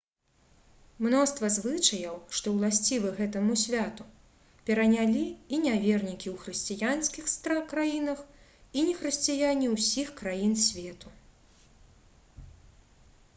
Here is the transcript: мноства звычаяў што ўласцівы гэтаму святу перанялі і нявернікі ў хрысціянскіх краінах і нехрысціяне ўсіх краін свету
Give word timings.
мноства 1.07 1.47
звычаяў 1.57 2.15
што 2.37 2.53
ўласцівы 2.55 3.11
гэтаму 3.19 3.57
святу 3.65 4.07
перанялі 4.71 5.23
і 5.53 5.59
нявернікі 5.67 6.27
ў 6.33 6.35
хрысціянскіх 6.47 7.29
краінах 7.75 8.25
і 8.79 8.87
нехрысціяне 8.91 9.67
ўсіх 9.79 10.07
краін 10.25 10.57
свету 10.69 11.15